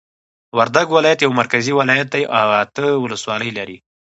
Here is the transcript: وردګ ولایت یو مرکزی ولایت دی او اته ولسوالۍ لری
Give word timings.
وردګ 0.57 0.87
ولایت 0.97 1.19
یو 1.21 1.31
مرکزی 1.39 1.71
ولایت 1.79 2.07
دی 2.13 2.23
او 2.39 2.47
اته 2.61 2.85
ولسوالۍ 3.03 3.51
لری 3.57 3.77